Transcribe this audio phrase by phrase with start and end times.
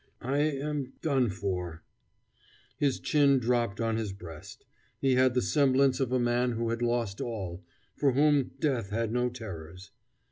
[0.23, 1.83] I am done for"
[2.79, 4.65] His chin dropped on his breast.
[4.99, 7.63] He had the semblance of a man who had lost all
[7.95, 9.91] for whom death had no terrors.